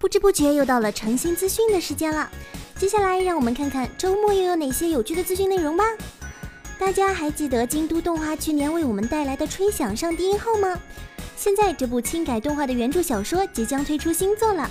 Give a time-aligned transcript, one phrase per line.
[0.00, 2.30] 不知不觉又到了诚心资讯的时间了。
[2.74, 5.84] 接下来让我们看看周末又有哪些有趣的资讯内容吧。
[6.78, 10.80] 大家还记得京都动画去年为我们带来的《吹响上低音号》吗？
[11.36, 14.70] 现在这部轻改动画的原著小说即将推出新作了，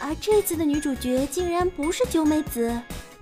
[0.00, 2.74] 而这次的女主角竟然不是九美子。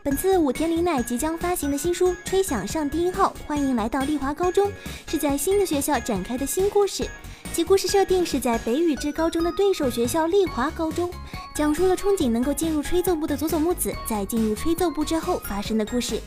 [0.04, 4.70] 本次武田绫奈即将发行的新书《吹响上低音号》，欢迎来到丽华高中，
[5.08, 7.10] 是在新的学校展开的新故事。
[7.52, 11.10] 其故事设定是在北宇治高中的对手学校丽华高中，
[11.58, 16.20] 讲述了憧憬能够进入吹奏部的佐佐木子在进入吹奏部之后发生的故事。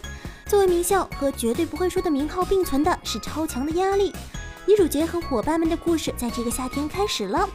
[0.45, 4.11] 作为名校和绝对不会输的名号并存的是超强的压力。
[4.67, 7.49] 女主角和伙伴们的故事在这个夏天开始了。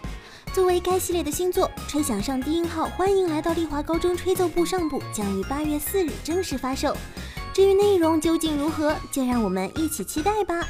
[0.55, 6.97] 作为该系列的新作《吹响上低音号》，欢迎来到丽华高中吹奏部上部，将于八月四日正式发售。
[7.53, 10.67] 至于内容究竟如何，就让我们一起期待吧。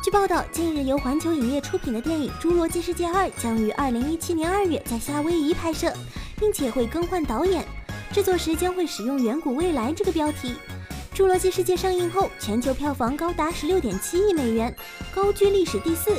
[0.00, 5.92] 据报道，近日由环球影业出品的电影《侏罗纪世界二》将于二零一七年二月在夏威夷拍摄，
[6.38, 7.66] 并且会更换导演。
[8.12, 10.54] 制作时将会使用“远古未来”这个标题。
[11.18, 14.74] 《侏罗纪世界》上映后，全球票房高达十六点七亿美元，
[15.12, 16.12] 高居历史第四；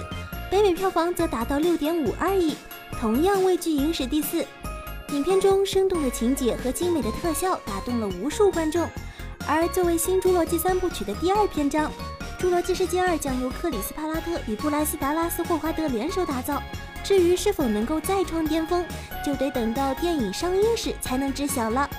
[0.51, 2.55] 北美票房则达到六点五二亿，
[2.99, 4.45] 同样位居影史第四。
[5.13, 8.87] 影片中生动的情节和精美的特效打动了无数观众。
[9.47, 11.85] 而作为新《侏罗纪三部曲》的第二篇章。
[12.39, 16.63] 《侏罗纪世界二》将由克里斯·帕拉特与布莱斯·达拉斯·霍华德联手打造。
[17.03, 18.85] 至于是否能够再创巅峰，
[19.25, 21.89] 就得等到电影上映时才能知晓了。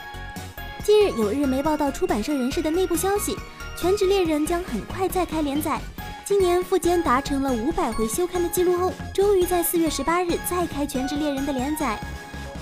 [0.83, 3.35] 近日有日媒报道出版社人士的内部消息，
[3.79, 5.79] 《全职猎人》将很快再开连载。
[6.25, 12.01] 今年富坚达成了五百回休刊的记录后，终于在四月十八日再开《全职猎人》的连载。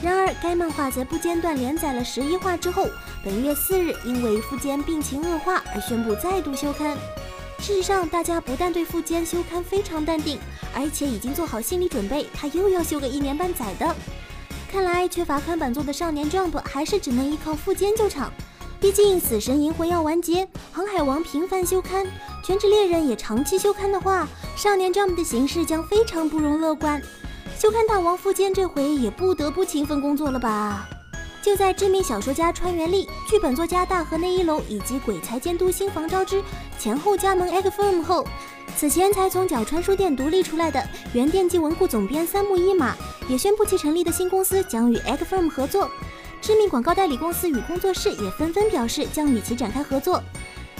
[0.02, 2.88] 然而，该漫画在不间断连载了十一话之后，
[3.24, 6.96] 本月四日因为富坚病情恶化而宣布再度休刊。
[7.60, 10.38] 事实上，大家不但对富坚休刊非常淡定，
[10.74, 13.94] 而且已经做好心理准备，他又要休个一年半载的。
[14.70, 18.32] 看来缺乏看板作的少年 Jump 还是只能依靠富坚救场。
[18.80, 22.06] 毕竟死神银魂要完结，航海王频繁休刊，
[22.44, 27.02] 全职猎人也长期休刊的话，少年 Jump 的形势将非常不容乐观。
[27.58, 30.88] 休刊大王富坚这回也不得不勤奋工作了吧？
[31.40, 36.42] 就在知名小说家川原丽、剧本作家大河内一楼以及鬼才监督新房昭之
[36.78, 38.26] 前后加盟 Egg Firm 后，
[38.76, 42.94] 此前才从角川书店独立出来的原电纪文库总编三木一马
[43.28, 45.90] 也宣布其成立的新公司将与 Egg Firm 合作。
[46.40, 50.22] 知名广告代理公司与工作室也纷纷表示将与其展开合作。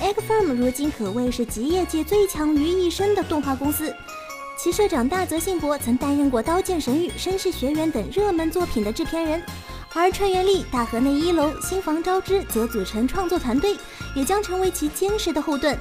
[0.01, 3.95] Egg Firm 如今可谓是集业界最强于一身的动画公司，
[4.57, 9.43] 其社长大泽信博曾担任过《刀剑神域》《绅士学园》等热门作品的制片人。
[9.95, 13.77] 而川原丽、大河内一楼、新房昭之则组成创作团队，
[14.15, 15.77] 也将成为其坚实的后盾。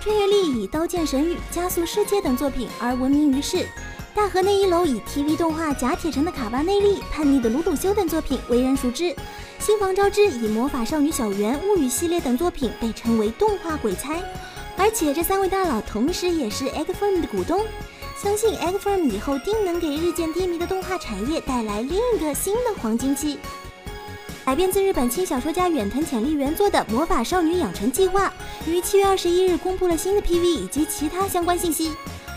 [0.00, 3.66] 川原丽以《刀剑神域》《加速世界》等作品而闻名于世，
[4.14, 9.14] 大河内一楼以 TV 动画《假铁城的卡巴内利》《叛逆的鲁鲁修》等作品为人熟知，
[9.58, 14.22] 新房昭之以《魔法少女小圆》《物语》系列等作品被称为动画鬼才。
[14.76, 17.62] 而且这三位大佬同时也是 Egg Firm 的股东。
[18.22, 23.38] 相信 Egg Firm 以后定能给日渐低迷的动画产业带来另一个新的黄金期。
[24.44, 28.30] 改编自日本轻小说家远藤浅利原作的《魔法少女养成计划》
[28.70, 31.94] 于七月二十一日公布了新的 PV 以及其他相关信息。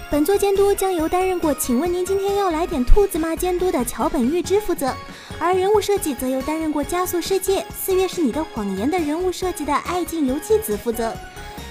[0.10, 4.94] 本作监督将由担任过《请问您今天要来点兔子吗》监督的桥本裕之负责，
[5.38, 11.14] 而人物设计则由担任过《加速世界》《四月是你的谎言》的人物设计的爱静由纪子负责。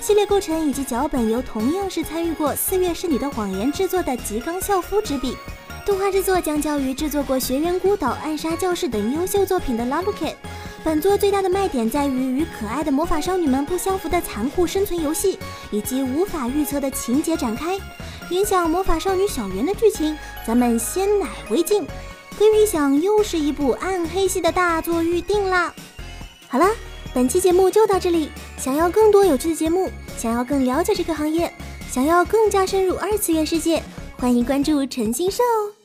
[0.03, 5.37] 系列构成以及脚本由同样是参与过《四月是你的谎言》制作的吉冈孝夫执笔，
[5.87, 10.35] 动画制作将交于制作过《学园孤岛》《暗杀教室》等优秀作品的 Labuke。
[10.83, 15.39] 本作最大的卖点在于与可爱的魔法少女们不相符的残酷生存游戏，
[15.71, 17.79] 以及无法预测的情节展开。
[18.29, 21.87] 联想魔法少女小圆的剧情，咱们先奶为敬。
[22.37, 25.73] 可以想，又是一部暗黑系的大作预定啦。
[26.49, 26.67] 好了。
[27.15, 28.31] 本期节目就到这里。
[28.63, 31.53] 想要更多有趣的节目，想要更了解这个行业，
[31.91, 33.83] 想要更加深入二次元世界，
[34.17, 35.82] 欢迎关注陈星社哦。